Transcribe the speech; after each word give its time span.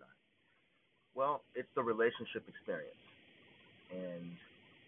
or? 0.00 0.12
Well, 1.14 1.42
it's 1.54 1.68
the 1.74 1.82
relationship 1.82 2.44
experience. 2.48 2.94
And 3.90 4.32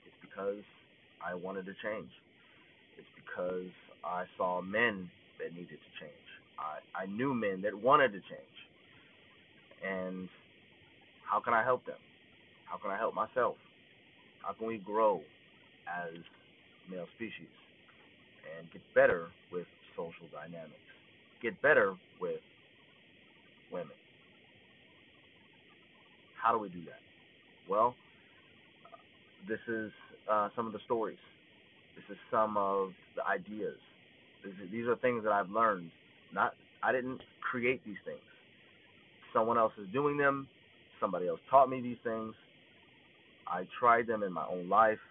it's 0.06 0.16
because 0.20 0.62
I 1.24 1.34
wanted 1.34 1.66
to 1.66 1.74
change. 1.82 2.10
It's 2.98 3.08
because 3.14 3.70
I 4.04 4.24
saw 4.36 4.60
men 4.62 5.10
that 5.38 5.52
needed 5.52 5.78
to 5.78 5.92
change. 6.00 6.28
I, 6.58 7.02
I 7.02 7.06
knew 7.06 7.34
men 7.34 7.62
that 7.62 7.74
wanted 7.74 8.12
to 8.12 8.20
change. 8.20 8.56
And 9.86 10.28
how 11.30 11.40
can 11.40 11.54
I 11.54 11.62
help 11.62 11.84
them? 11.86 11.98
How 12.70 12.78
can 12.78 12.90
I 12.90 12.96
help 12.96 13.14
myself? 13.14 13.56
How 14.42 14.52
can 14.52 14.66
we 14.66 14.78
grow 14.78 15.20
as 15.86 16.14
male 16.90 17.06
species 17.16 17.52
and 18.58 18.70
get 18.72 18.82
better 18.94 19.28
with 19.52 19.66
social 19.96 20.26
dynamics? 20.32 20.74
Get 21.42 21.60
better 21.62 21.94
with 22.20 22.40
women. 23.72 23.96
How 26.46 26.52
do 26.52 26.58
we 26.58 26.68
do 26.68 26.84
that? 26.84 27.02
Well, 27.68 27.96
this 29.48 29.58
is 29.66 29.90
uh, 30.30 30.48
some 30.54 30.68
of 30.68 30.72
the 30.72 30.78
stories. 30.84 31.18
This 31.96 32.04
is 32.08 32.18
some 32.30 32.56
of 32.56 32.90
the 33.16 33.26
ideas. 33.26 33.74
Is, 34.44 34.52
these 34.70 34.86
are 34.86 34.94
things 34.94 35.24
that 35.24 35.32
I've 35.32 35.50
learned. 35.50 35.90
Not 36.32 36.54
I 36.84 36.92
didn't 36.92 37.20
create 37.40 37.84
these 37.84 37.96
things. 38.04 38.20
Someone 39.34 39.58
else 39.58 39.72
is 39.76 39.88
doing 39.92 40.16
them. 40.16 40.46
Somebody 41.00 41.26
else 41.26 41.40
taught 41.50 41.68
me 41.68 41.80
these 41.80 41.98
things. 42.04 42.32
I 43.48 43.66
tried 43.80 44.06
them 44.06 44.22
in 44.22 44.32
my 44.32 44.46
own 44.48 44.68
life, 44.68 45.02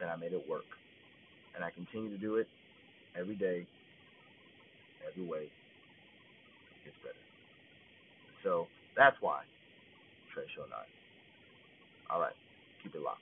and 0.00 0.08
I 0.08 0.16
made 0.16 0.32
it 0.32 0.48
work. 0.48 0.64
And 1.54 1.62
I 1.62 1.70
continue 1.70 2.08
to 2.08 2.18
do 2.18 2.36
it 2.36 2.48
every 3.14 3.36
day, 3.36 3.66
every 5.06 5.28
way. 5.28 5.42
It 5.42 6.84
gets 6.86 6.96
better. 7.04 7.14
So 8.42 8.68
that's 8.96 9.16
why 9.20 9.42
Show 10.34 10.62
9. 10.62 10.70
All 12.10 12.20
right, 12.20 12.32
keep 12.82 12.94
it 12.94 13.02
locked. 13.02 13.20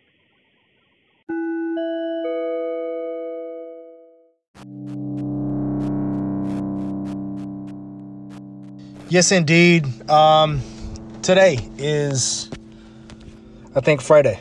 Yes, 9.10 9.32
indeed. 9.32 9.86
Um, 10.10 10.60
today 11.22 11.58
is, 11.78 12.50
I 13.74 13.80
think, 13.80 14.02
Friday. 14.02 14.38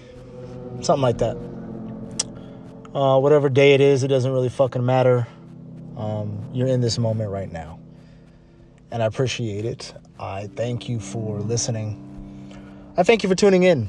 Something 0.82 1.02
like 1.02 1.20
that. 1.20 1.38
Uh, 2.94 3.20
whatever 3.20 3.48
day 3.48 3.74
it 3.74 3.82
is, 3.82 4.04
it 4.04 4.10
doesn't 4.10 4.32
really 4.32 4.50
fucking 4.50 4.86
matter. 4.86 5.26
Um, 5.96 6.50
you're 6.54 6.68
in 6.68 6.82
this 6.82 6.98
moment 6.98 7.32
right 7.32 7.52
now. 7.52 7.80
And 8.92 9.02
I 9.02 9.06
appreciate 9.06 9.64
it. 9.66 9.94
I 10.20 10.48
thank 10.48 10.90
you 10.90 11.00
for 11.00 11.40
listening. 11.40 12.17
I 13.00 13.04
thank 13.04 13.22
you 13.22 13.30
for 13.30 13.36
tuning 13.36 13.62
in. 13.62 13.88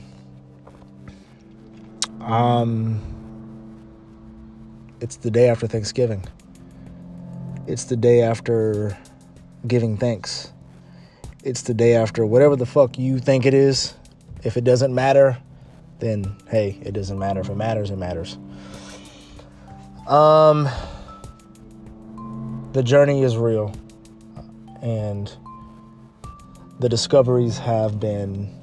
Um, 2.21 3.01
it's 5.01 5.17
the 5.17 5.31
day 5.31 5.49
after 5.49 5.67
Thanksgiving. 5.67 6.23
It's 7.67 7.85
the 7.85 7.97
day 7.97 8.21
after 8.21 8.99
giving 9.67 9.97
thanks. 9.97 10.53
It's 11.43 11.63
the 11.63 11.73
day 11.73 11.95
after 11.95 12.27
whatever 12.27 12.55
the 12.55 12.67
fuck 12.67 12.99
you 12.99 13.19
think 13.19 13.47
it 13.47 13.55
is. 13.55 13.95
If 14.45 14.59
it 14.59 14.65
doesn't 14.65 14.95
matter, 14.95 15.39
then 16.01 16.37
hey, 16.51 16.79
it 16.83 16.93
doesn't 16.93 17.19
matter. 17.19 17.41
If 17.41 17.49
it 17.49 17.57
matters, 17.57 17.91
it 17.91 17.97
matters. 17.97 18.37
Um, 20.07 20.69
the 22.73 22.83
journey 22.83 23.23
is 23.23 23.39
real, 23.39 23.75
and 24.83 25.35
the 26.79 26.91
discoveries 26.91 27.57
have 27.57 27.99
been 27.99 28.55
uh, 28.55 28.58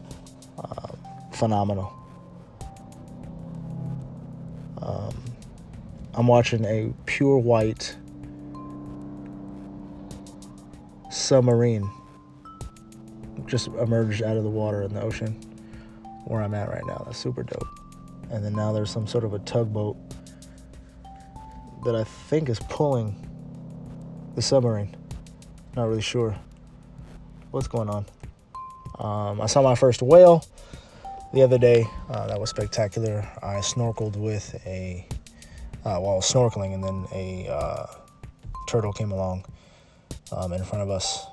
phenomenal. 1.35 1.93
Um, 4.81 5.15
I'm 6.13 6.27
watching 6.27 6.65
a 6.65 6.93
pure 7.05 7.37
white 7.37 7.95
submarine 11.09 11.89
just 13.45 13.67
emerged 13.67 14.23
out 14.23 14.37
of 14.37 14.43
the 14.43 14.49
water 14.49 14.83
in 14.83 14.93
the 14.93 15.01
ocean 15.01 15.33
where 16.25 16.41
I'm 16.41 16.53
at 16.53 16.69
right 16.69 16.85
now. 16.85 17.03
That's 17.05 17.17
super 17.17 17.43
dope. 17.43 17.67
And 18.31 18.43
then 18.43 18.53
now 18.53 18.71
there's 18.71 18.89
some 18.89 19.05
sort 19.07 19.23
of 19.23 19.33
a 19.33 19.39
tugboat 19.39 19.97
that 21.83 21.95
I 21.95 22.03
think 22.03 22.49
is 22.49 22.59
pulling 22.69 23.15
the 24.35 24.41
submarine. 24.41 24.95
Not 25.75 25.87
really 25.87 26.01
sure 26.01 26.35
what's 27.51 27.67
going 27.67 27.89
on. 27.89 28.05
Um, 28.97 29.41
I 29.41 29.45
saw 29.45 29.61
my 29.61 29.75
first 29.75 30.01
whale 30.01 30.43
the 31.35 31.43
other 31.43 31.57
day. 31.57 31.85
Uh, 32.09 32.27
that 32.27 32.39
was 32.39 32.49
spectacular. 32.49 33.27
I 33.43 33.55
snorkeled 33.55 34.15
with 34.15 34.55
a, 34.65 35.05
uh, 35.83 35.99
while 35.99 36.21
snorkeling, 36.21 36.73
and 36.73 36.81
then 36.81 37.05
a 37.11 37.49
uh, 37.49 37.87
turtle 38.69 38.93
came 38.93 39.11
along 39.11 39.43
um, 40.31 40.53
in 40.53 40.63
front 40.63 40.81
of 40.81 40.89
us, 40.89 41.25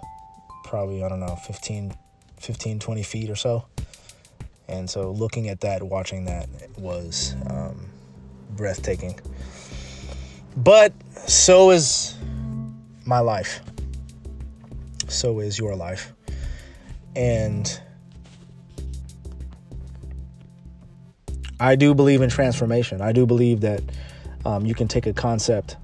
probably, 0.65 1.05
I 1.05 1.09
don't 1.09 1.21
know, 1.21 1.37
15, 1.37 1.95
15, 2.41 2.81
20 2.81 3.03
feet 3.05 3.31
or 3.31 3.37
so. 3.37 3.65
And 4.67 4.91
so 4.91 5.13
looking 5.13 5.49
at 5.49 5.61
that, 5.61 5.85
watching 5.85 6.25
that 6.25 6.49
was 6.77 7.37
um, 7.49 7.89
breathtaking. 8.57 9.21
But 10.57 10.93
so 11.29 11.71
is 11.71 12.17
my 13.07 13.21
life. 13.21 13.61
So 15.07 15.39
is 15.39 15.61
your 15.61 15.77
life. 15.77 16.13
And 17.15 17.81
I 21.63 21.77
do 21.77 21.95
believe 21.95 22.23
in 22.23 22.29
transformation. 22.29 23.01
I 23.01 23.13
do 23.13 23.25
believe 23.25 23.61
that 23.61 23.81
um, 24.45 24.67
you 24.67 24.75
can 24.75 24.89
take 24.89 25.07
a 25.07 25.13
concept 25.13 25.77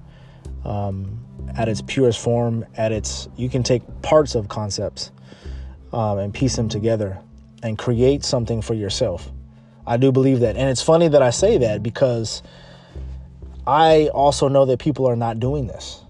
um, 0.65 1.25
at 1.55 1.69
its 1.69 1.81
purest 1.81 2.19
form, 2.19 2.65
at 2.75 2.91
its 2.91 3.29
you 3.37 3.47
can 3.47 3.63
take 3.63 3.81
parts 4.01 4.35
of 4.35 4.49
concepts 4.49 5.11
um, 5.93 6.17
and 6.17 6.33
piece 6.33 6.57
them 6.57 6.67
together 6.67 7.17
and 7.63 7.77
create 7.77 8.25
something 8.25 8.61
for 8.61 8.73
yourself. 8.73 9.31
I 9.87 9.95
do 9.95 10.11
believe 10.11 10.41
that, 10.41 10.57
and 10.57 10.69
it's 10.69 10.81
funny 10.81 11.07
that 11.07 11.21
I 11.21 11.29
say 11.29 11.57
that 11.59 11.81
because 11.81 12.43
I 13.65 14.09
also 14.09 14.49
know 14.49 14.65
that 14.65 14.79
people 14.79 15.07
are 15.07 15.15
not 15.15 15.39
doing 15.39 15.67
this. 15.67 16.01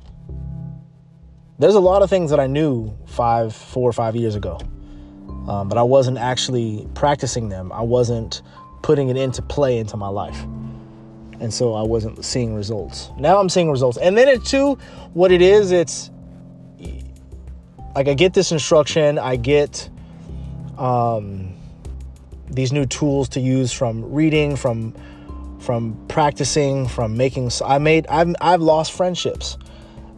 There's 1.60 1.76
a 1.76 1.80
lot 1.80 2.02
of 2.02 2.10
things 2.10 2.32
that 2.32 2.40
I 2.40 2.48
knew 2.48 2.98
five, 3.06 3.56
four 3.56 3.88
or 3.88 3.94
five 3.94 4.16
years 4.16 4.34
ago, 4.34 4.60
um, 5.48 5.70
but 5.70 5.78
I 5.78 5.84
wasn't 5.84 6.18
actually 6.18 6.88
practicing 6.96 7.50
them. 7.50 7.72
I 7.72 7.82
wasn't 7.82 8.42
putting 8.82 9.10
it 9.10 9.18
into 9.18 9.42
play 9.42 9.78
into 9.78 9.98
my 9.98 10.08
life. 10.08 10.42
And 11.40 11.54
so 11.54 11.74
I 11.74 11.84
wasn't 11.84 12.24
seeing 12.26 12.54
results. 12.54 13.10
Now 13.18 13.40
I'm 13.40 13.50
seeing 13.50 13.72
results. 13.72 13.98
And 13.98 14.18
then 14.18 14.28
it 14.28 14.44
too, 14.44 14.78
what 15.14 15.32
it 15.32 15.42
is, 15.42 15.72
it's 15.72 16.12
like 17.96 18.08
I 18.08 18.14
get 18.14 18.34
this 18.34 18.52
instruction, 18.52 19.18
I 19.18 19.36
get 19.36 19.90
um, 20.78 21.54
these 22.50 22.72
new 22.72 22.86
tools 22.86 23.30
to 23.30 23.40
use 23.40 23.72
from 23.72 24.12
reading, 24.12 24.56
from 24.56 24.94
from 25.60 26.00
practicing, 26.08 26.88
from 26.88 27.18
making. 27.18 27.52
I 27.66 27.78
made 27.78 28.08
I've 28.08 28.34
I've 28.42 28.62
lost 28.62 28.94
friendships 28.94 29.58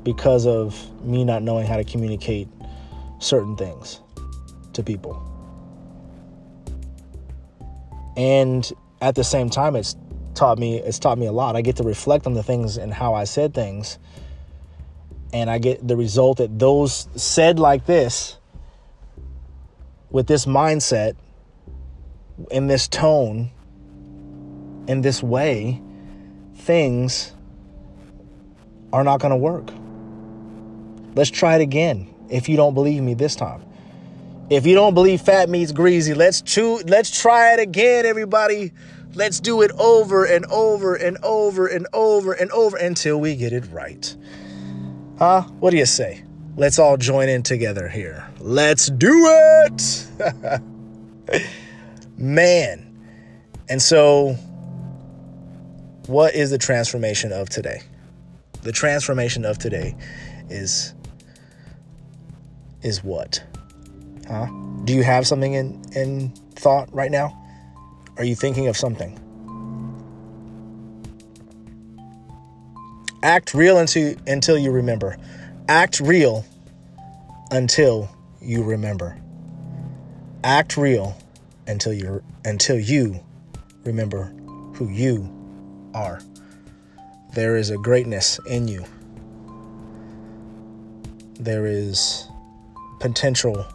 because 0.03 0.45
of 0.45 0.75
me 1.03 1.23
not 1.23 1.43
knowing 1.43 1.66
how 1.66 1.78
to 1.78 1.83
communicate 1.83 2.47
certain 3.19 3.55
things 3.55 3.99
to 4.73 4.83
people. 4.83 5.31
And 8.16 8.72
at 9.01 9.16
the 9.16 9.23
same 9.23 9.49
time, 9.49 9.75
it's 9.75 9.95
taught 10.33 10.57
me 10.57 10.77
it's 10.77 10.99
taught 10.99 11.17
me 11.17 11.25
a 11.25 11.31
lot. 11.31 11.55
I 11.55 11.61
get 11.61 11.77
to 11.77 11.83
reflect 11.83 12.25
on 12.25 12.33
the 12.33 12.44
things 12.44 12.77
and 12.77 12.94
how 12.94 13.13
I 13.13 13.23
said 13.23 13.53
things. 13.53 13.99
And 15.33 15.49
I 15.49 15.59
get 15.59 15.87
the 15.87 15.96
result 15.96 16.37
that 16.37 16.59
those 16.59 17.08
said 17.16 17.59
like 17.59 17.85
this 17.85 18.37
with 20.09 20.28
this 20.28 20.46
mindset 20.46 21.16
in 22.49 22.67
this 22.67 22.87
tone 22.87 23.52
in 24.87 25.02
this 25.02 25.23
way 25.23 25.81
things 26.55 27.34
are 28.91 29.03
not 29.03 29.19
going 29.19 29.31
to 29.31 29.37
work. 29.37 29.69
Let's 31.16 31.29
try 31.29 31.55
it 31.55 31.61
again 31.61 32.14
if 32.29 32.49
you 32.49 32.57
don't 32.57 32.73
believe 32.73 33.02
me 33.02 33.14
this 33.14 33.35
time. 33.35 33.64
If 34.52 34.66
you 34.66 34.76
don't 34.76 34.94
believe 34.94 35.22
fat 35.22 35.48
meat's 35.48 35.72
greasy, 35.72 36.14
let's 36.14 36.42
chew, 36.42 36.80
let's 36.86 37.09
try 37.09 37.53
it 37.53 37.59
again 37.62 38.06
everybody. 38.06 38.74
Let's 39.14 39.40
do 39.40 39.62
it 39.62 39.72
over 39.80 40.26
and 40.26 40.46
over 40.48 40.96
and 40.96 41.18
over 41.24 41.68
and 41.68 41.88
over 41.94 42.34
and 42.34 42.52
over 42.52 42.76
until 42.76 43.18
we 43.18 43.38
get 43.38 43.53
it 43.53 43.64
right. 43.72 44.14
Huh? 45.18 45.44
What 45.62 45.70
do 45.70 45.78
you 45.78 45.86
say? 45.86 46.26
Let's 46.58 46.80
all 46.80 46.98
join 46.98 47.30
in 47.30 47.44
together 47.44 47.88
here. 47.88 48.28
Let's 48.42 48.88
do 48.88 49.24
it! 49.70 50.62
Man. 52.18 53.02
And 53.70 53.82
so, 53.82 54.34
what 56.08 56.36
is 56.36 56.50
the 56.50 56.58
transformation 56.58 57.32
of 57.32 57.48
today? 57.48 57.84
The 58.64 58.74
transformation 58.74 59.46
of 59.46 59.59
today 59.59 59.96
is 60.50 60.94
is 62.82 63.02
what? 63.02 63.42
Huh? 64.31 64.47
Do 64.85 64.93
you 64.93 65.03
have 65.03 65.28
something 65.28 65.53
in, 65.53 65.81
in 65.93 66.29
thought 66.55 66.87
right 66.93 67.11
now? 67.11 67.37
Are 68.17 68.23
you 68.23 68.33
thinking 68.33 68.69
of 68.69 68.78
something? 68.78 69.19
Act 73.23 73.53
real 73.53 73.78
until, 73.78 74.16
until 74.28 74.57
you 74.57 74.72
remember. 74.72 75.17
Act 75.67 75.99
real 75.99 76.45
until 77.51 78.09
you 78.41 78.63
remember. 78.63 79.17
Act 80.45 80.78
real 80.78 81.17
until 81.67 81.93
you 81.93 82.23
until 82.45 82.79
you 82.79 83.19
remember 83.83 84.33
who 84.75 84.87
you 84.87 85.29
are. 85.93 86.22
There 87.33 87.57
is 87.57 87.69
a 87.69 87.78
greatness 87.78 88.39
in 88.47 88.67
you. 88.67 88.85
There 91.33 91.66
is 91.66 92.28
potential 92.99 93.67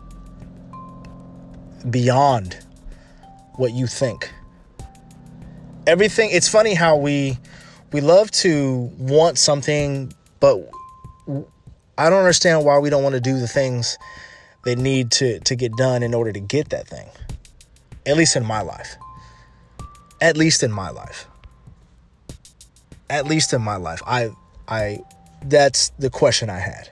beyond 1.90 2.58
what 3.54 3.72
you 3.72 3.86
think. 3.86 4.32
Everything 5.86 6.30
it's 6.32 6.48
funny 6.48 6.74
how 6.74 6.96
we 6.96 7.38
we 7.92 8.00
love 8.00 8.30
to 8.32 8.90
want 8.98 9.38
something 9.38 10.12
but 10.40 10.58
I 11.98 12.10
don't 12.10 12.18
understand 12.18 12.64
why 12.64 12.78
we 12.78 12.90
don't 12.90 13.02
want 13.02 13.14
to 13.14 13.20
do 13.20 13.38
the 13.38 13.48
things 13.48 13.96
that 14.64 14.76
need 14.76 15.12
to 15.12 15.38
to 15.40 15.54
get 15.54 15.72
done 15.76 16.02
in 16.02 16.12
order 16.12 16.32
to 16.32 16.40
get 16.40 16.70
that 16.70 16.88
thing. 16.88 17.08
At 18.04 18.16
least 18.16 18.36
in 18.36 18.44
my 18.44 18.62
life. 18.62 18.96
At 20.20 20.36
least 20.36 20.62
in 20.62 20.72
my 20.72 20.90
life. 20.90 21.26
At 23.08 23.26
least 23.26 23.52
in 23.52 23.62
my 23.62 23.76
life. 23.76 24.02
I 24.06 24.30
I 24.68 25.00
that's 25.44 25.90
the 25.98 26.10
question 26.10 26.50
I 26.50 26.58
had. 26.58 26.90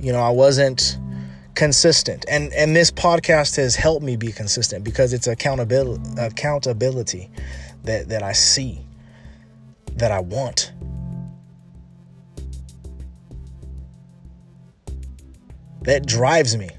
You 0.00 0.12
know, 0.12 0.20
I 0.20 0.30
wasn't 0.30 0.98
consistent. 1.54 2.24
And 2.28 2.52
and 2.52 2.74
this 2.74 2.90
podcast 2.90 3.56
has 3.56 3.76
helped 3.76 4.04
me 4.04 4.16
be 4.16 4.32
consistent 4.32 4.84
because 4.84 5.12
it's 5.12 5.26
accountability 5.26 6.02
accountability 6.18 7.30
that 7.84 8.08
that 8.08 8.22
I 8.22 8.32
see 8.32 8.80
that 9.96 10.10
I 10.10 10.20
want. 10.20 10.72
That 15.82 16.06
drives 16.06 16.56
me. 16.56 16.70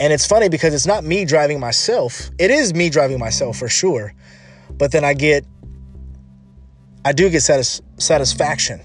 And 0.00 0.12
it's 0.12 0.26
funny 0.26 0.48
because 0.48 0.74
it's 0.74 0.86
not 0.86 1.04
me 1.04 1.24
driving 1.24 1.60
myself. 1.60 2.30
It 2.38 2.50
is 2.50 2.74
me 2.74 2.90
driving 2.90 3.18
myself 3.18 3.58
for 3.58 3.68
sure. 3.68 4.14
But 4.70 4.92
then 4.92 5.04
I 5.04 5.14
get 5.14 5.44
I 7.04 7.12
do 7.12 7.30
get 7.30 7.42
satis- 7.42 7.80
satisfaction 7.98 8.80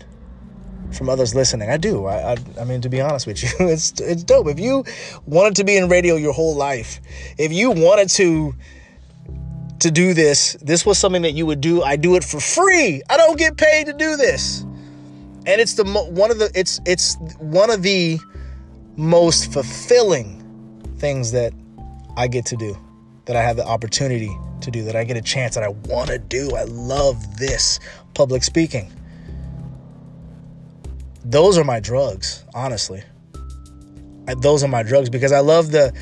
from 0.92 1.10
others 1.10 1.34
listening. 1.34 1.70
I 1.70 1.78
do. 1.78 2.06
I, 2.06 2.34
I, 2.34 2.38
I 2.60 2.64
mean, 2.64 2.82
to 2.82 2.90
be 2.90 3.02
honest 3.02 3.28
with 3.28 3.42
you, 3.44 3.50
it's 3.68 4.00
it's 4.00 4.24
dope. 4.24 4.48
If 4.48 4.60
you 4.60 4.84
wanted 5.26 5.56
to 5.58 5.64
be 5.64 5.78
in 5.78 5.90
radio 5.90 6.16
your 6.16 6.34
whole 6.34 6.56
life, 6.56 7.00
if 7.38 7.52
you 7.52 7.72
wanted 7.72 8.10
to 8.12 8.54
to 9.80 9.92
do 9.92 10.14
this, 10.14 10.56
this 10.62 10.86
was 10.86 10.98
something 10.98 11.24
that 11.24 11.32
you 11.32 11.46
would 11.46 11.62
do. 11.62 11.82
I 11.82 11.96
do 11.96 12.16
it 12.16 12.24
for 12.24 12.40
free. 12.40 13.02
I 13.10 13.18
don't 13.18 13.38
get 13.38 13.58
paid 13.58 13.88
to 13.88 13.94
do 13.94 14.16
this, 14.16 14.62
and 14.62 15.60
it's 15.62 15.74
the 15.76 15.86
one 15.86 16.32
of 16.32 16.40
the 16.40 16.52
it's 16.54 16.80
it's 16.86 17.18
one 17.40 17.70
of 17.70 17.82
the 17.82 18.20
most 18.96 19.52
fulfilling 19.52 20.38
things 20.98 21.32
that 21.32 21.54
I 22.16 22.28
get 22.28 22.46
to 22.48 22.56
do, 22.58 22.78
that 23.26 23.36
I 23.36 23.42
have 23.42 23.56
the 23.56 23.66
opportunity 23.66 24.36
to 24.62 24.72
do, 24.72 24.84
that 24.84 24.96
I 24.96 25.04
get 25.04 25.18
a 25.18 25.22
chance 25.22 25.56
that 25.56 25.64
I 25.64 25.70
want 25.70 26.10
to 26.10 26.20
do. 26.20 26.52
I 26.56 26.64
love 26.66 27.38
this 27.38 27.80
public 28.14 28.44
speaking. 28.44 28.92
Those 31.24 31.58
are 31.58 31.64
my 31.64 31.80
drugs, 31.80 32.44
honestly. 32.54 33.04
Those 34.38 34.64
are 34.64 34.68
my 34.68 34.84
drugs 34.84 35.10
because 35.10 35.32
I 35.32 35.40
love 35.40 35.72
the 35.72 35.94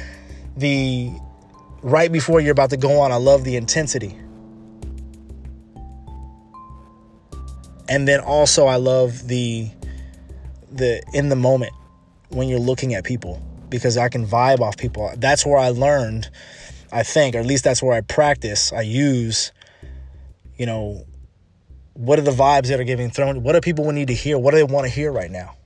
the 0.55 1.11
right 1.81 2.11
before 2.11 2.39
you're 2.39 2.51
about 2.51 2.69
to 2.71 2.77
go 2.77 2.99
on, 3.01 3.11
I 3.11 3.15
love 3.15 3.43
the 3.43 3.55
intensity. 3.55 4.17
And 7.87 8.07
then 8.07 8.19
also 8.19 8.67
I 8.67 8.75
love 8.75 9.27
the 9.27 9.69
the 10.71 11.01
in 11.13 11.29
the 11.29 11.35
moment 11.35 11.73
when 12.29 12.47
you're 12.47 12.59
looking 12.59 12.93
at 12.93 13.03
people 13.03 13.41
because 13.69 13.97
I 13.97 14.09
can 14.09 14.25
vibe 14.25 14.59
off 14.59 14.77
people. 14.77 15.11
That's 15.17 15.45
where 15.45 15.57
I 15.57 15.69
learned, 15.69 16.29
I 16.91 17.03
think, 17.03 17.35
or 17.35 17.39
at 17.39 17.45
least 17.45 17.63
that's 17.63 17.81
where 17.81 17.93
I 17.93 18.01
practice. 18.01 18.71
I 18.71 18.81
use, 18.81 19.51
you 20.57 20.65
know, 20.65 21.05
what 21.99 22.17
are 22.17 22.21
the 22.21 22.31
vibes 22.31 22.67
that 22.67 22.79
are 22.79 22.85
getting 22.85 23.09
thrown? 23.09 23.43
What 23.43 23.51
do 23.53 23.59
people 23.59 23.91
need 23.91 24.07
to 24.07 24.13
hear? 24.13 24.37
What 24.37 24.51
do 24.51 24.57
they 24.57 24.63
want 24.63 24.85
to 24.85 24.89
hear 24.89 25.11
right 25.11 25.29
now? 25.29 25.57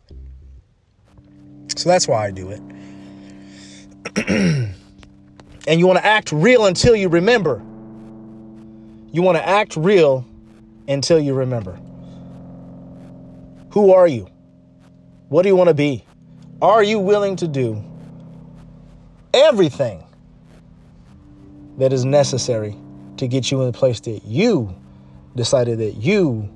So 1.75 1.87
that's 1.87 2.07
why 2.07 2.25
I 2.25 2.31
do 2.31 2.49
it. 2.49 2.59
and 5.67 5.79
you 5.79 5.85
want 5.85 5.99
to 5.99 6.05
act 6.05 6.31
real 6.31 6.65
until 6.65 6.95
you 6.95 7.07
remember. 7.07 7.61
You 9.11 9.21
want 9.21 9.37
to 9.37 9.47
act 9.47 9.75
real 9.75 10.25
until 10.87 11.19
you 11.19 11.35
remember. 11.35 11.79
Who 13.69 13.93
are 13.93 14.07
you? 14.07 14.27
What 15.29 15.43
do 15.43 15.49
you 15.49 15.55
want 15.55 15.67
to 15.67 15.75
be? 15.75 16.03
Are 16.63 16.81
you 16.81 16.97
willing 16.97 17.35
to 17.35 17.47
do 17.47 17.83
everything 19.35 20.03
that 21.77 21.93
is 21.93 22.05
necessary 22.05 22.75
to 23.17 23.27
get 23.27 23.51
you 23.51 23.61
in 23.61 23.71
the 23.71 23.77
place 23.77 23.99
that 23.99 24.25
you 24.25 24.75
decided 25.35 25.79
that 25.79 25.95
you 25.97 26.49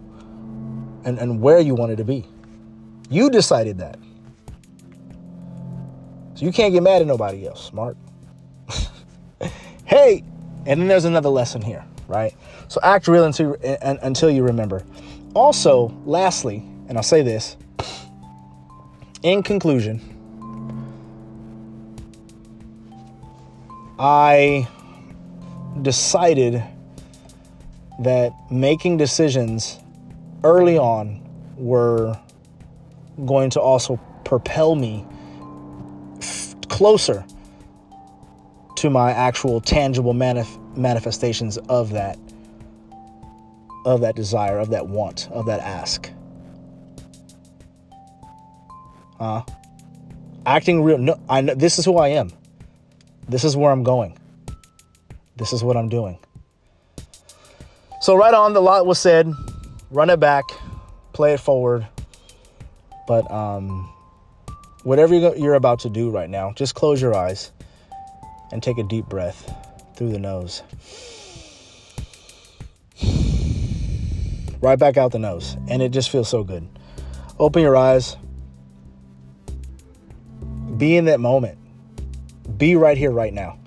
and, 1.04 1.18
and 1.20 1.42
where 1.42 1.60
you 1.60 1.76
wanted 1.76 1.98
to 1.98 2.04
be? 2.04 2.26
You 3.10 3.30
decided 3.30 3.78
that. 3.80 3.98
So 6.36 6.46
you 6.46 6.52
can't 6.52 6.74
get 6.74 6.84
mad 6.84 7.02
at 7.02 7.08
nobody 7.08 7.48
else, 7.48 7.66
smart. 7.66 7.98
hey, 9.86 10.24
and 10.66 10.82
then 10.82 10.88
there's 10.88 11.06
another 11.06 11.30
lesson 11.30 11.62
here, 11.62 11.84
right? 12.08 12.36
So 12.68 12.80
act 12.84 13.08
real 13.08 13.24
until, 13.24 13.56
until 13.62 14.30
you 14.30 14.44
remember. 14.44 14.84
Also, 15.34 15.92
lastly, 16.06 16.58
and 16.90 16.98
I'll 16.98 17.04
say 17.04 17.22
this 17.22 17.58
in 19.24 19.42
conclusion, 19.42 20.02
I 24.00 24.68
decided 25.82 26.64
that 28.00 28.32
making 28.52 28.98
decisions 28.98 29.80
early 30.44 30.78
on 30.78 31.22
were 31.58 32.18
going 33.26 33.50
to 33.50 33.60
also 33.60 34.00
propel 34.24 34.76
me 34.76 35.06
f- 36.20 36.56
closer 36.70 37.26
to 38.76 38.90
my 38.90 39.12
actual 39.12 39.60
tangible 39.60 40.14
manif- 40.14 40.78
manifestations 40.78 41.58
of 41.70 41.92
that 41.92 42.18
of 43.86 44.02
that 44.02 44.16
desire 44.16 44.60
of 44.60 44.70
that 44.70 44.88
want 44.88 45.30
of 45.32 45.46
that 45.46 45.60
ask 45.62 46.12
uh, 49.20 49.42
acting 50.46 50.84
real. 50.84 50.98
No, 50.98 51.20
I 51.30 51.42
know 51.42 51.56
this 51.56 51.80
is 51.80 51.86
who 51.86 51.98
I 51.98 52.10
am. 52.10 52.32
This 53.28 53.44
is 53.44 53.58
where 53.58 53.72
I'm 53.72 53.84
going. 53.84 54.18
This 55.38 55.54
is 55.54 55.64
what 55.64 55.78
I'm 55.78 55.90
doing. 55.90 56.18
So 58.08 58.16
right 58.16 58.34
on, 58.34 58.54
the 58.54 58.62
lot 58.62 58.86
was 58.86 59.00
said. 59.00 59.34
Run 59.92 60.10
it 60.10 60.18
back, 60.18 60.46
play 61.12 61.34
it 61.34 61.42
forward. 61.42 61.86
But 63.06 63.30
um, 63.30 63.94
whatever 64.84 65.14
you're 65.14 65.56
about 65.56 65.80
to 65.80 65.90
do 65.90 66.10
right 66.10 66.30
now, 66.30 66.54
just 66.54 66.74
close 66.74 67.02
your 67.02 67.14
eyes 67.14 67.52
and 68.54 68.64
take 68.64 68.78
a 68.78 68.84
deep 68.84 69.08
breath 69.08 69.54
through 69.98 70.14
the 70.14 70.20
nose. 70.20 70.64
Right 74.62 74.80
back 74.80 74.96
out 74.96 75.12
the 75.12 75.20
nose, 75.20 75.58
and 75.68 75.82
it 75.82 75.90
just 75.90 76.10
feels 76.10 76.30
so 76.30 76.46
good. 76.46 76.66
Open 77.40 77.62
your 77.62 77.76
eyes, 77.76 78.16
be 80.78 80.96
in 80.96 81.06
that 81.06 81.20
moment. 81.20 81.60
Be 82.58 82.78
right 82.78 82.98
here, 82.98 83.12
right 83.12 83.34
now. 83.34 83.60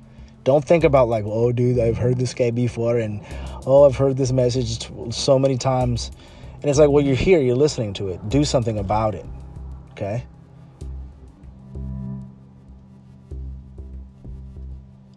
Don't 0.44 0.64
think 0.64 0.82
about 0.82 1.08
like, 1.08 1.24
oh, 1.26 1.52
dude, 1.52 1.78
I've 1.78 1.98
heard 1.98 2.16
this 2.18 2.32
guy 2.32 2.50
before, 2.50 2.98
and 2.98 3.22
oh, 3.66 3.84
I've 3.84 3.96
heard 3.96 4.16
this 4.16 4.32
message 4.32 4.90
so 5.10 5.38
many 5.38 5.56
times. 5.56 6.10
And 6.54 6.68
it's 6.68 6.78
like, 6.78 6.90
well, 6.90 7.04
you're 7.04 7.16
here, 7.16 7.40
you're 7.40 7.56
listening 7.56 7.94
to 7.94 8.08
it. 8.08 8.28
Do 8.28 8.44
something 8.44 8.78
about 8.78 9.14
it. 9.14 9.24
Okay? 9.92 10.24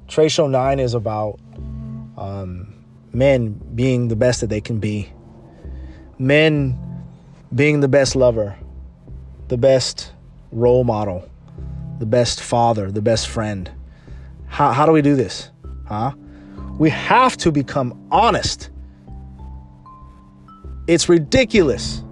Trey 0.08 0.30
Show 0.30 0.48
9 0.48 0.80
is 0.80 0.94
about 0.94 1.40
um, 2.18 2.74
men 3.14 3.60
being 3.76 4.08
the 4.08 4.16
best 4.16 4.42
that 4.42 4.48
they 4.48 4.62
can 4.62 4.80
be, 4.80 5.12
men 6.20 6.78
being 7.54 7.80
the 7.80 7.88
best 7.88 8.16
lover, 8.16 8.56
the 9.48 9.58
best 9.58 10.12
role 10.52 10.84
model, 10.84 11.28
the 12.00 12.06
best 12.06 12.42
father, 12.42 12.92
the 12.92 13.02
best 13.02 13.28
friend. 13.28 13.72
How, 14.48 14.72
how 14.72 14.86
do 14.86 14.92
we 14.92 15.02
do 15.02 15.16
this? 15.16 15.50
Huh? 15.88 16.14
We 16.80 16.90
have 16.90 17.38
to 17.38 17.52
become 17.52 18.08
honest. 18.12 18.70
It's 20.88 21.08
ridiculous 21.08 22.04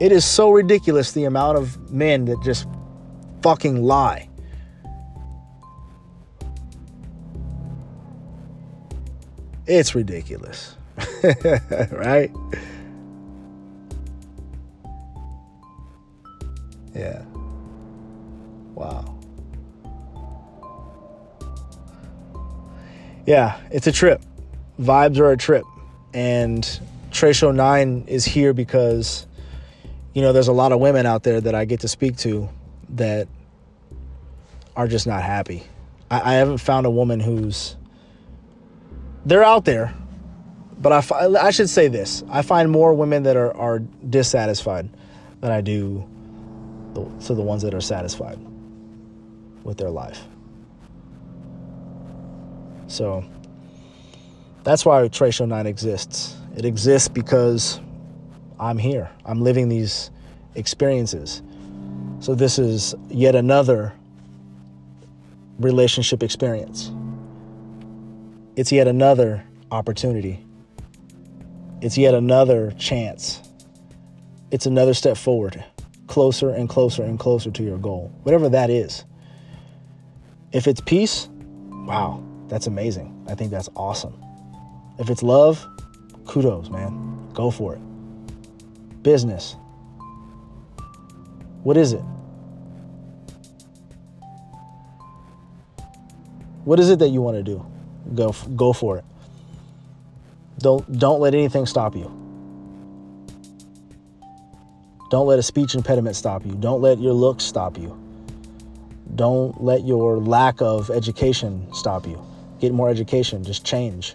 It 0.00 0.12
is 0.12 0.24
so 0.24 0.50
ridiculous 0.50 1.12
the 1.12 1.24
amount 1.24 1.58
of 1.58 1.92
men 1.92 2.24
that 2.24 2.42
just 2.42 2.66
fucking 3.42 3.82
lie. 3.82 4.30
It's 9.66 9.94
ridiculous. 9.94 10.74
right? 11.92 12.32
Yeah. 16.94 17.22
Wow. 18.74 19.09
Yeah, 23.26 23.60
it's 23.70 23.86
a 23.86 23.92
trip. 23.92 24.22
Vibes 24.80 25.18
are 25.18 25.30
a 25.30 25.36
trip. 25.36 25.64
And 26.12 26.66
Show 27.12 27.50
9 27.50 28.04
is 28.06 28.24
here 28.24 28.52
because, 28.52 29.26
you 30.14 30.22
know, 30.22 30.32
there's 30.32 30.48
a 30.48 30.52
lot 30.52 30.72
of 30.72 30.80
women 30.80 31.06
out 31.06 31.22
there 31.22 31.40
that 31.40 31.54
I 31.54 31.64
get 31.64 31.80
to 31.80 31.88
speak 31.88 32.16
to 32.18 32.48
that 32.90 33.28
are 34.76 34.88
just 34.88 35.06
not 35.06 35.22
happy. 35.22 35.62
I, 36.10 36.32
I 36.32 36.34
haven't 36.34 36.58
found 36.58 36.86
a 36.86 36.90
woman 36.90 37.20
who's. 37.20 37.76
They're 39.26 39.44
out 39.44 39.66
there, 39.66 39.94
but 40.78 40.92
I, 40.92 41.46
I 41.46 41.50
should 41.50 41.68
say 41.68 41.88
this 41.88 42.24
I 42.30 42.42
find 42.42 42.70
more 42.70 42.94
women 42.94 43.24
that 43.24 43.36
are, 43.36 43.54
are 43.54 43.80
dissatisfied 43.80 44.88
than 45.40 45.50
I 45.50 45.60
do 45.60 46.08
the, 46.94 47.04
to 47.26 47.34
the 47.34 47.42
ones 47.42 47.62
that 47.62 47.74
are 47.74 47.82
satisfied 47.82 48.38
with 49.62 49.76
their 49.76 49.90
life. 49.90 50.22
So 52.90 53.24
that's 54.64 54.84
why 54.84 55.08
Show 55.08 55.46
9 55.46 55.66
exists. 55.66 56.36
It 56.56 56.64
exists 56.64 57.08
because 57.08 57.80
I'm 58.58 58.78
here. 58.78 59.08
I'm 59.24 59.40
living 59.40 59.68
these 59.68 60.10
experiences. 60.56 61.40
So 62.18 62.34
this 62.34 62.58
is 62.58 62.94
yet 63.08 63.36
another 63.36 63.94
relationship 65.60 66.22
experience. 66.22 66.90
It's 68.56 68.72
yet 68.72 68.88
another 68.88 69.44
opportunity. 69.70 70.44
It's 71.80 71.96
yet 71.96 72.14
another 72.14 72.72
chance. 72.72 73.40
It's 74.50 74.66
another 74.66 74.94
step 74.94 75.16
forward, 75.16 75.64
closer 76.08 76.50
and 76.50 76.68
closer 76.68 77.04
and 77.04 77.18
closer 77.18 77.52
to 77.52 77.62
your 77.62 77.78
goal, 77.78 78.12
whatever 78.24 78.48
that 78.48 78.68
is. 78.68 79.04
If 80.52 80.66
it's 80.66 80.80
peace, 80.80 81.28
wow, 81.70 82.22
that's 82.50 82.66
amazing. 82.66 83.24
I 83.28 83.36
think 83.36 83.52
that's 83.52 83.70
awesome. 83.76 84.12
If 84.98 85.08
it's 85.08 85.22
love, 85.22 85.64
kudos, 86.26 86.68
man. 86.68 87.30
Go 87.32 87.50
for 87.50 87.76
it. 87.76 89.02
Business. 89.02 89.56
What 91.62 91.76
is 91.76 91.92
it? 91.92 92.02
What 96.64 96.80
is 96.80 96.90
it 96.90 96.98
that 96.98 97.08
you 97.08 97.22
want 97.22 97.36
to 97.36 97.42
do? 97.42 97.64
Go 98.14 98.34
go 98.56 98.72
for 98.72 98.98
it. 98.98 99.04
Don't 100.58 100.98
don't 100.98 101.20
let 101.20 101.34
anything 101.34 101.66
stop 101.66 101.94
you. 101.94 102.10
Don't 105.10 105.26
let 105.26 105.38
a 105.38 105.42
speech 105.42 105.74
impediment 105.74 106.16
stop 106.16 106.44
you. 106.44 106.52
Don't 106.52 106.82
let 106.82 106.98
your 106.98 107.12
looks 107.12 107.44
stop 107.44 107.78
you. 107.78 107.96
Don't 109.14 109.62
let 109.62 109.84
your 109.84 110.18
lack 110.18 110.60
of 110.60 110.90
education 110.90 111.72
stop 111.72 112.06
you. 112.06 112.24
Get 112.60 112.72
more 112.72 112.88
education, 112.88 113.42
just 113.42 113.64
change. 113.64 114.14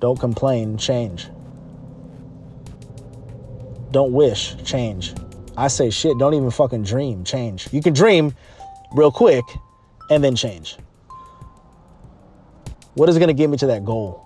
Don't 0.00 0.18
complain, 0.18 0.76
change. 0.76 1.28
Don't 3.90 4.12
wish, 4.12 4.56
change. 4.64 5.14
I 5.56 5.68
say 5.68 5.90
shit, 5.90 6.18
don't 6.18 6.34
even 6.34 6.50
fucking 6.50 6.82
dream, 6.82 7.24
change. 7.24 7.72
You 7.72 7.82
can 7.82 7.92
dream 7.92 8.34
real 8.92 9.10
quick 9.10 9.44
and 10.10 10.22
then 10.22 10.36
change. 10.36 10.76
What 12.94 13.08
is 13.08 13.16
going 13.16 13.28
to 13.28 13.34
get 13.34 13.48
me 13.48 13.56
to 13.58 13.66
that 13.66 13.84
goal? 13.84 14.24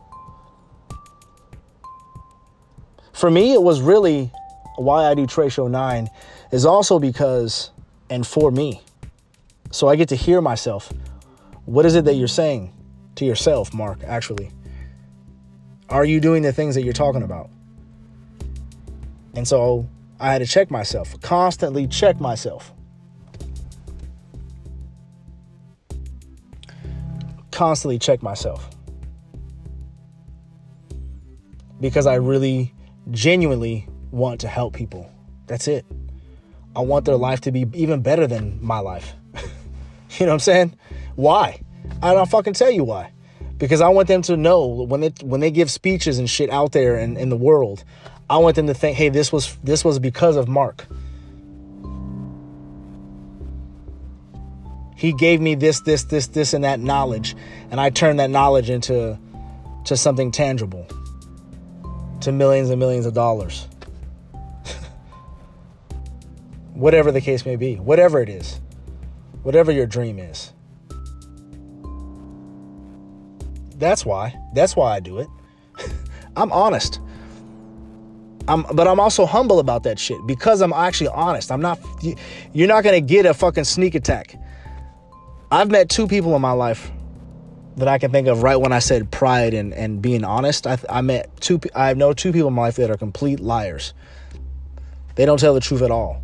For 3.12 3.30
me, 3.30 3.52
it 3.52 3.62
was 3.62 3.80
really 3.80 4.32
why 4.76 5.04
I 5.04 5.14
do 5.14 5.26
Trey 5.26 5.48
Show 5.48 5.68
9 5.68 6.08
is 6.50 6.64
also 6.64 6.98
because, 6.98 7.70
and 8.10 8.26
for 8.26 8.50
me. 8.50 8.82
So 9.70 9.88
I 9.88 9.96
get 9.96 10.08
to 10.08 10.16
hear 10.16 10.40
myself 10.40 10.92
what 11.64 11.86
is 11.86 11.94
it 11.94 12.04
that 12.04 12.14
you're 12.14 12.28
saying 12.28 12.72
to 13.16 13.24
yourself, 13.24 13.72
Mark, 13.72 14.02
actually? 14.04 14.50
Are 15.88 16.04
you 16.04 16.20
doing 16.20 16.42
the 16.42 16.52
things 16.52 16.74
that 16.74 16.82
you're 16.82 16.92
talking 16.92 17.22
about? 17.22 17.50
And 19.34 19.46
so 19.46 19.86
I 20.18 20.32
had 20.32 20.38
to 20.38 20.46
check 20.46 20.70
myself, 20.70 21.20
constantly 21.20 21.86
check 21.86 22.20
myself. 22.20 22.72
Constantly 27.50 27.98
check 27.98 28.22
myself. 28.22 28.70
Because 31.80 32.06
I 32.06 32.14
really, 32.14 32.72
genuinely 33.10 33.88
want 34.10 34.40
to 34.40 34.48
help 34.48 34.74
people. 34.74 35.10
That's 35.46 35.68
it. 35.68 35.84
I 36.74 36.80
want 36.80 37.04
their 37.04 37.16
life 37.16 37.40
to 37.42 37.52
be 37.52 37.66
even 37.74 38.00
better 38.00 38.26
than 38.26 38.58
my 38.64 38.78
life. 38.78 39.14
you 40.18 40.26
know 40.26 40.32
what 40.32 40.34
I'm 40.34 40.40
saying? 40.40 40.76
Why? 41.16 41.62
I 42.02 42.14
don't 42.14 42.28
fucking 42.28 42.54
tell 42.54 42.70
you 42.70 42.84
why. 42.84 43.12
Because 43.58 43.80
I 43.80 43.88
want 43.88 44.08
them 44.08 44.22
to 44.22 44.36
know 44.36 44.66
when 44.66 45.00
they 45.00 45.12
when 45.22 45.40
they 45.40 45.50
give 45.50 45.70
speeches 45.70 46.18
and 46.18 46.28
shit 46.28 46.50
out 46.50 46.72
there 46.72 46.98
in, 46.98 47.16
in 47.16 47.28
the 47.28 47.36
world, 47.36 47.84
I 48.28 48.38
want 48.38 48.56
them 48.56 48.66
to 48.66 48.74
think, 48.74 48.96
hey, 48.96 49.08
this 49.08 49.32
was 49.32 49.56
this 49.62 49.84
was 49.84 49.98
because 49.98 50.36
of 50.36 50.48
Mark. 50.48 50.86
He 54.96 55.12
gave 55.12 55.40
me 55.40 55.56
this, 55.56 55.80
this, 55.80 56.04
this, 56.04 56.28
this, 56.28 56.54
and 56.54 56.62
that 56.62 56.78
knowledge, 56.78 57.34
and 57.72 57.80
I 57.80 57.90
turned 57.90 58.20
that 58.20 58.30
knowledge 58.30 58.70
into 58.70 59.18
to 59.86 59.96
something 59.96 60.30
tangible, 60.30 60.86
to 62.20 62.30
millions 62.30 62.70
and 62.70 62.78
millions 62.78 63.04
of 63.04 63.12
dollars. 63.12 63.66
whatever 66.74 67.10
the 67.10 67.20
case 67.20 67.44
may 67.44 67.56
be, 67.56 67.74
whatever 67.76 68.20
it 68.20 68.28
is, 68.28 68.60
whatever 69.42 69.72
your 69.72 69.86
dream 69.86 70.18
is. 70.18 70.52
That's 73.76 74.06
why. 74.06 74.34
That's 74.54 74.76
why 74.76 74.94
I 74.94 75.00
do 75.00 75.18
it. 75.18 75.28
I'm 76.36 76.52
honest. 76.52 77.00
I'm, 78.48 78.64
but 78.74 78.88
I'm 78.88 78.98
also 78.98 79.26
humble 79.26 79.58
about 79.58 79.84
that 79.84 79.98
shit 79.98 80.18
because 80.26 80.60
I'm 80.60 80.72
actually 80.72 81.08
honest. 81.08 81.50
I'm 81.52 81.60
not. 81.60 81.78
You're 82.52 82.68
not 82.68 82.84
gonna 82.84 83.00
get 83.00 83.26
a 83.26 83.34
fucking 83.34 83.64
sneak 83.64 83.94
attack. 83.94 84.36
I've 85.50 85.70
met 85.70 85.88
two 85.88 86.06
people 86.06 86.34
in 86.34 86.42
my 86.42 86.52
life 86.52 86.90
that 87.76 87.88
I 87.88 87.98
can 87.98 88.10
think 88.10 88.28
of 88.28 88.42
right 88.42 88.56
when 88.56 88.72
I 88.72 88.78
said 88.78 89.10
pride 89.10 89.54
and, 89.54 89.72
and 89.74 90.02
being 90.02 90.24
honest. 90.24 90.66
I, 90.66 90.78
I 90.88 91.00
met 91.02 91.28
two. 91.40 91.60
I 91.74 91.94
know 91.94 92.12
two 92.12 92.32
people 92.32 92.48
in 92.48 92.54
my 92.54 92.62
life 92.62 92.76
that 92.76 92.90
are 92.90 92.96
complete 92.96 93.40
liars. 93.40 93.94
They 95.14 95.24
don't 95.24 95.38
tell 95.38 95.54
the 95.54 95.60
truth 95.60 95.82
at 95.82 95.90
all, 95.90 96.22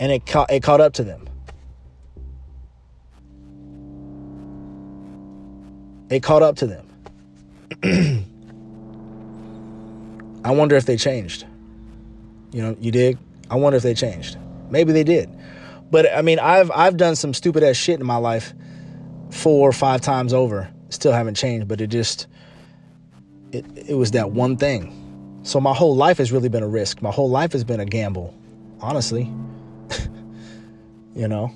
and 0.00 0.12
it 0.12 0.26
ca- 0.26 0.46
it 0.50 0.62
caught 0.62 0.80
up 0.80 0.94
to 0.94 1.04
them. 1.04 1.28
It 6.14 6.22
caught 6.22 6.44
up 6.44 6.54
to 6.56 6.66
them. 6.68 6.86
I 10.44 10.52
wonder 10.52 10.76
if 10.76 10.86
they 10.86 10.96
changed. 10.96 11.44
You 12.52 12.62
know, 12.62 12.76
you 12.78 12.92
dig? 12.92 13.18
I 13.50 13.56
wonder 13.56 13.76
if 13.76 13.82
they 13.82 13.94
changed. 13.94 14.38
Maybe 14.70 14.92
they 14.92 15.02
did. 15.02 15.28
But 15.90 16.06
I 16.14 16.22
mean, 16.22 16.38
I've 16.38 16.70
I've 16.70 16.96
done 16.96 17.16
some 17.16 17.34
stupid 17.34 17.64
ass 17.64 17.74
shit 17.74 17.98
in 17.98 18.06
my 18.06 18.16
life 18.16 18.54
four 19.30 19.68
or 19.68 19.72
five 19.72 20.02
times 20.02 20.32
over. 20.32 20.70
Still 20.88 21.12
haven't 21.12 21.34
changed, 21.34 21.66
but 21.66 21.80
it 21.80 21.88
just 21.88 22.28
it 23.50 23.66
it 23.74 23.94
was 23.94 24.12
that 24.12 24.30
one 24.30 24.56
thing. 24.56 25.40
So 25.42 25.60
my 25.60 25.74
whole 25.74 25.96
life 25.96 26.18
has 26.18 26.30
really 26.30 26.48
been 26.48 26.62
a 26.62 26.68
risk. 26.68 27.02
My 27.02 27.10
whole 27.10 27.28
life 27.28 27.52
has 27.54 27.64
been 27.64 27.80
a 27.80 27.86
gamble, 27.86 28.32
honestly. 28.80 29.24
you 31.16 31.26
know. 31.26 31.52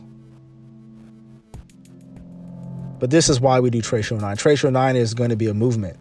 But 2.99 3.11
this 3.11 3.29
is 3.29 3.41
why 3.41 3.61
we 3.61 3.71
do 3.71 3.81
Trey 3.81 4.03
Show 4.03 4.17
9. 4.17 4.37
Trey 4.37 4.57
Show 4.57 4.71
9 4.71 4.97
is 4.97 5.15
going 5.15 5.31
to 5.31 5.37
be 5.37 5.47
a 5.47 5.55
movement. 5.55 5.97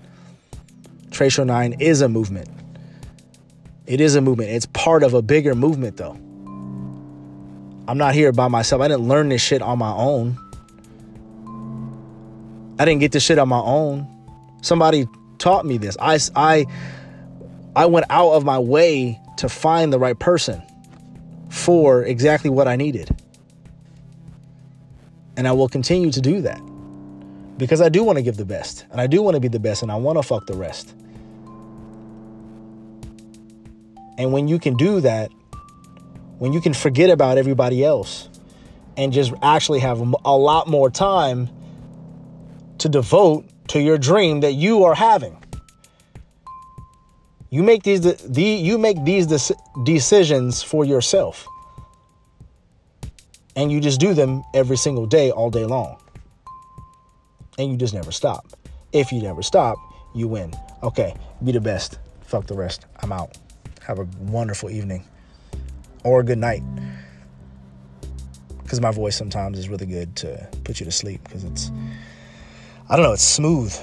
Trey 1.11 1.29
Show 1.29 1.43
9 1.43 1.73
is 1.79 2.01
a 2.01 2.09
movement. 2.09 2.49
It 3.85 4.01
is 4.01 4.15
a 4.15 4.21
movement. 4.21 4.49
It's 4.49 4.65
part 4.67 5.03
of 5.03 5.13
a 5.13 5.21
bigger 5.21 5.55
movement, 5.55 5.97
though. 5.97 6.17
I'm 7.87 7.97
not 7.97 8.15
here 8.15 8.31
by 8.31 8.47
myself. 8.47 8.81
I 8.81 8.87
didn't 8.87 9.07
learn 9.07 9.29
this 9.29 9.41
shit 9.41 9.61
on 9.61 9.77
my 9.77 9.91
own. 9.91 10.37
I 12.79 12.85
didn't 12.85 12.99
get 12.99 13.11
this 13.11 13.23
shit 13.23 13.39
on 13.39 13.47
my 13.47 13.59
own. 13.59 14.07
Somebody 14.61 15.07
taught 15.37 15.65
me 15.65 15.77
this. 15.77 15.97
I, 16.01 16.19
I, 16.35 16.65
I 17.75 17.85
went 17.85 18.07
out 18.09 18.31
of 18.31 18.43
my 18.43 18.59
way 18.59 19.19
to 19.37 19.47
find 19.47 19.93
the 19.93 19.99
right 19.99 20.17
person 20.17 20.61
for 21.49 22.03
exactly 22.03 22.49
what 22.49 22.67
I 22.67 22.75
needed. 22.75 23.15
And 25.37 25.47
I 25.47 25.51
will 25.53 25.69
continue 25.69 26.11
to 26.11 26.19
do 26.19 26.41
that 26.41 26.59
because 27.57 27.81
I 27.81 27.89
do 27.89 28.03
want 28.03 28.17
to 28.17 28.21
give 28.21 28.37
the 28.37 28.45
best 28.45 28.85
and 28.91 29.01
I 29.01 29.07
do 29.07 29.21
want 29.21 29.35
to 29.35 29.41
be 29.41 29.47
the 29.47 29.59
best 29.59 29.81
and 29.81 29.91
I 29.91 29.95
want 29.95 30.17
to 30.17 30.23
fuck 30.23 30.45
the 30.45 30.55
rest. 30.55 30.93
And 34.17 34.33
when 34.33 34.47
you 34.47 34.59
can 34.59 34.75
do 34.75 35.01
that, 35.01 35.31
when 36.39 36.53
you 36.53 36.61
can 36.61 36.73
forget 36.73 37.09
about 37.09 37.37
everybody 37.37 37.83
else 37.83 38.29
and 38.95 39.13
just 39.13 39.31
actually 39.41 39.79
have 39.79 39.99
a 40.25 40.35
lot 40.35 40.67
more 40.67 40.89
time 40.89 41.49
to 42.79 42.89
devote 42.89 43.45
to 43.69 43.79
your 43.79 43.97
dream 43.97 44.41
that 44.41 44.53
you 44.53 44.83
are 44.83 44.95
having. 44.95 45.43
You 47.49 47.63
make 47.63 47.83
these 47.83 48.01
the 48.01 48.43
you 48.43 48.77
make 48.77 49.03
these 49.05 49.51
decisions 49.85 50.63
for 50.63 50.83
yourself. 50.83 51.47
And 53.55 53.71
you 53.71 53.79
just 53.79 53.99
do 53.99 54.13
them 54.13 54.43
every 54.53 54.77
single 54.77 55.07
day 55.07 55.31
all 55.31 55.49
day 55.49 55.65
long. 55.65 55.97
And 57.57 57.71
you 57.71 57.77
just 57.77 57.93
never 57.93 58.11
stop. 58.11 58.45
If 58.93 59.11
you 59.11 59.21
never 59.21 59.41
stop, 59.41 59.77
you 60.15 60.27
win. 60.27 60.53
Okay, 60.83 61.15
be 61.43 61.51
the 61.51 61.61
best. 61.61 61.99
Fuck 62.21 62.47
the 62.47 62.55
rest. 62.55 62.85
I'm 63.01 63.11
out. 63.11 63.37
Have 63.85 63.99
a 63.99 64.07
wonderful 64.19 64.69
evening 64.69 65.03
or 66.03 66.19
a 66.19 66.23
good 66.23 66.37
night. 66.37 66.61
Because 68.61 68.81
my 68.81 68.91
voice 68.91 69.15
sometimes 69.15 69.57
is 69.57 69.69
really 69.69 69.85
good 69.85 70.15
to 70.17 70.47
put 70.63 70.79
you 70.79 70.85
to 70.85 70.91
sleep 70.91 71.23
because 71.23 71.43
it's, 71.45 71.71
I 72.89 72.95
don't 72.95 73.03
know, 73.03 73.13
it's 73.13 73.23
smooth 73.23 73.73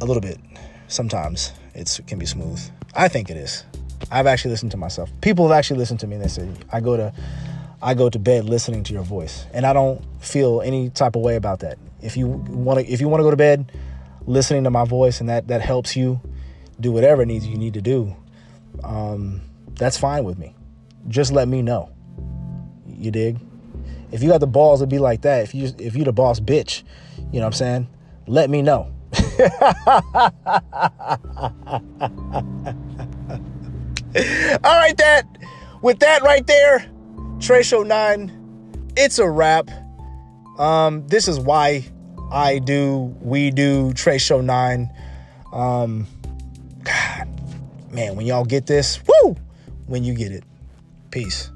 a 0.00 0.04
little 0.04 0.22
bit. 0.22 0.38
Sometimes 0.86 1.52
it 1.74 2.00
can 2.06 2.18
be 2.18 2.26
smooth. 2.26 2.60
I 2.94 3.08
think 3.08 3.30
it 3.30 3.36
is. 3.36 3.64
I've 4.10 4.26
actually 4.26 4.52
listened 4.52 4.70
to 4.70 4.76
myself. 4.76 5.10
People 5.20 5.48
have 5.48 5.58
actually 5.58 5.78
listened 5.78 6.00
to 6.00 6.06
me 6.06 6.16
and 6.16 6.24
they 6.24 6.28
say, 6.28 6.48
I 6.72 6.80
go 6.80 6.96
to, 6.96 7.12
I 7.82 7.94
go 7.94 8.08
to 8.08 8.18
bed 8.18 8.44
listening 8.44 8.84
to 8.84 8.92
your 8.92 9.02
voice, 9.02 9.44
and 9.52 9.66
I 9.66 9.72
don't 9.72 10.02
feel 10.20 10.62
any 10.62 10.90
type 10.90 11.14
of 11.14 11.22
way 11.22 11.36
about 11.36 11.60
that. 11.60 11.78
If 12.00 12.16
you 12.16 12.28
want 12.28 12.80
to, 12.80 12.86
if 12.86 13.00
you 13.00 13.08
want 13.08 13.20
to 13.20 13.24
go 13.24 13.30
to 13.30 13.36
bed 13.36 13.72
listening 14.26 14.64
to 14.64 14.70
my 14.70 14.84
voice, 14.84 15.20
and 15.20 15.28
that 15.28 15.48
that 15.48 15.60
helps 15.60 15.96
you 15.96 16.20
do 16.80 16.92
whatever 16.92 17.24
needs 17.24 17.46
you 17.46 17.58
need 17.58 17.74
to 17.74 17.82
do, 17.82 18.14
um, 18.84 19.40
that's 19.74 19.96
fine 19.96 20.24
with 20.24 20.38
me. 20.38 20.54
Just 21.08 21.32
let 21.32 21.48
me 21.48 21.62
know. 21.62 21.90
You 22.86 23.10
dig? 23.10 23.38
If 24.10 24.22
you 24.22 24.28
got 24.28 24.38
the 24.38 24.46
balls 24.46 24.80
to 24.80 24.86
be 24.86 24.98
like 24.98 25.22
that, 25.22 25.42
if 25.42 25.54
you 25.54 25.72
if 25.78 25.96
you 25.96 26.04
the 26.04 26.12
boss 26.12 26.40
bitch, 26.40 26.82
you 27.32 27.40
know 27.40 27.46
what 27.46 27.46
I'm 27.46 27.52
saying? 27.52 27.88
Let 28.26 28.50
me 28.50 28.62
know. 28.62 28.92
All 34.64 34.76
right, 34.76 34.96
that 34.96 35.24
with 35.82 35.98
that 36.00 36.22
right 36.22 36.46
there, 36.46 36.90
Trey 37.40 37.62
Show 37.62 37.82
9, 37.82 38.92
it's 38.96 39.18
a 39.18 39.28
wrap. 39.28 39.70
Um, 40.58 41.06
this 41.06 41.28
is 41.28 41.38
why 41.38 41.86
I 42.30 42.58
do, 42.58 43.14
we 43.20 43.50
do 43.50 43.92
Trey 43.94 44.18
Show 44.18 44.40
9. 44.40 44.90
Um, 45.52 46.06
God, 46.82 47.28
man, 47.90 48.16
when 48.16 48.26
y'all 48.26 48.44
get 48.44 48.66
this, 48.66 49.00
woo, 49.06 49.36
when 49.86 50.04
you 50.04 50.14
get 50.14 50.32
it. 50.32 50.44
Peace. 51.10 51.50